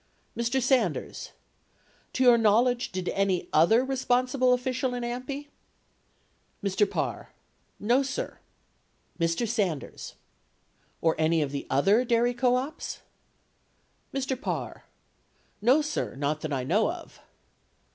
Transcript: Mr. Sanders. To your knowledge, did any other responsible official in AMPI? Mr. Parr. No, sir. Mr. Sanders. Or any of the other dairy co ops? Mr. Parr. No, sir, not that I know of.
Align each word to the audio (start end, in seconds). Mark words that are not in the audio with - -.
Mr. 0.35 0.59
Sanders. 0.59 1.29
To 2.13 2.23
your 2.23 2.35
knowledge, 2.35 2.91
did 2.91 3.07
any 3.09 3.47
other 3.53 3.85
responsible 3.85 4.51
official 4.51 4.95
in 4.95 5.03
AMPI? 5.03 5.49
Mr. 6.63 6.89
Parr. 6.89 7.33
No, 7.79 8.01
sir. 8.01 8.39
Mr. 9.19 9.47
Sanders. 9.47 10.15
Or 11.01 11.13
any 11.19 11.43
of 11.43 11.51
the 11.51 11.67
other 11.69 12.03
dairy 12.03 12.33
co 12.33 12.55
ops? 12.55 13.01
Mr. 14.11 14.35
Parr. 14.35 14.85
No, 15.61 15.83
sir, 15.83 16.15
not 16.15 16.41
that 16.41 16.51
I 16.51 16.63
know 16.63 16.91
of. 16.91 17.19